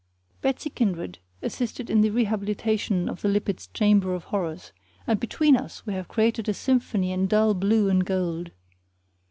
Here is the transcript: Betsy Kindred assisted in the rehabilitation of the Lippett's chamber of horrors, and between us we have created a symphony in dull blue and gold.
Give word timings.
Betsy 0.41 0.71
Kindred 0.71 1.19
assisted 1.43 1.87
in 1.87 2.01
the 2.01 2.09
rehabilitation 2.09 3.07
of 3.07 3.21
the 3.21 3.27
Lippett's 3.29 3.67
chamber 3.67 4.15
of 4.15 4.23
horrors, 4.23 4.71
and 5.05 5.19
between 5.19 5.55
us 5.55 5.85
we 5.85 5.93
have 5.93 6.07
created 6.07 6.49
a 6.49 6.55
symphony 6.55 7.11
in 7.11 7.27
dull 7.27 7.53
blue 7.53 7.87
and 7.87 8.03
gold. 8.03 8.49